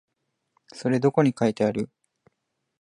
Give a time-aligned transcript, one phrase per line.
[0.73, 1.87] それどこに書いてある？